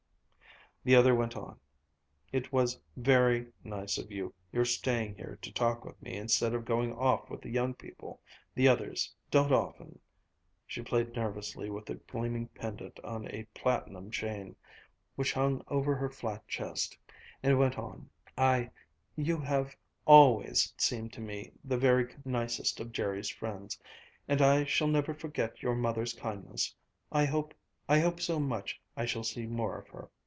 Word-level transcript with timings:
The 0.83 0.95
other 0.95 1.13
went 1.13 1.35
on: 1.37 1.59
"It 2.33 2.51
was 2.51 2.79
very 2.97 3.45
nice 3.63 3.99
of 3.99 4.11
you 4.11 4.33
your 4.51 4.65
staying 4.65 5.13
here 5.13 5.37
to 5.43 5.53
talk 5.53 5.85
with 5.85 6.01
me 6.01 6.15
instead 6.15 6.55
of 6.55 6.65
going 6.65 6.91
off 6.95 7.29
with 7.29 7.41
the 7.43 7.51
young 7.51 7.75
people 7.75 8.19
the 8.55 8.67
others 8.67 9.13
don't 9.29 9.53
often" 9.53 9.99
She 10.65 10.81
played 10.81 11.13
nervously 11.15 11.69
with 11.69 11.87
a 11.91 11.93
gleaming 11.93 12.47
pendant 12.47 12.99
on 13.03 13.27
a 13.27 13.43
platinum 13.53 14.09
chain 14.09 14.55
which 15.15 15.33
hung 15.33 15.63
over 15.67 15.95
her 15.95 16.09
flat 16.09 16.47
chest, 16.47 16.97
and 17.43 17.59
went 17.59 17.77
on: 17.77 18.09
"I 18.35 18.71
you 19.15 19.37
have 19.41 19.77
always 20.07 20.73
seemed 20.77 21.13
to 21.13 21.21
me 21.21 21.51
the 21.63 21.77
very 21.77 22.15
nicest 22.25 22.79
of 22.79 22.91
Jerry's 22.91 23.29
friends 23.29 23.79
and 24.27 24.41
I 24.41 24.63
shall 24.63 24.87
never 24.87 25.13
forget 25.13 25.61
your 25.61 25.75
mother's 25.75 26.13
kindness. 26.13 26.73
I 27.11 27.25
hope 27.25 27.53
I 27.87 27.99
hope 27.99 28.19
so 28.19 28.39
much 28.39 28.81
I 28.97 29.05
shall 29.05 29.23
see 29.23 29.45
more 29.45 29.77
of 29.77 29.87
her. 29.89 30.09